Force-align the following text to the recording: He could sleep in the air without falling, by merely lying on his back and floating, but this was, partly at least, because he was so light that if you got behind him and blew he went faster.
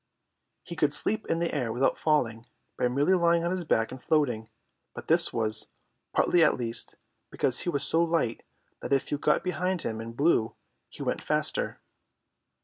He 0.63 0.75
could 0.75 0.93
sleep 0.95 1.27
in 1.27 1.37
the 1.37 1.53
air 1.53 1.71
without 1.71 1.95
falling, 1.99 2.47
by 2.75 2.87
merely 2.87 3.13
lying 3.13 3.43
on 3.43 3.51
his 3.51 3.63
back 3.65 3.91
and 3.91 4.01
floating, 4.03 4.49
but 4.95 5.05
this 5.05 5.31
was, 5.31 5.67
partly 6.11 6.43
at 6.43 6.55
least, 6.57 6.95
because 7.29 7.59
he 7.59 7.69
was 7.69 7.83
so 7.83 8.01
light 8.03 8.41
that 8.81 8.93
if 8.93 9.11
you 9.11 9.19
got 9.19 9.43
behind 9.43 9.83
him 9.83 10.01
and 10.01 10.17
blew 10.17 10.55
he 10.89 11.03
went 11.03 11.21
faster. 11.21 11.81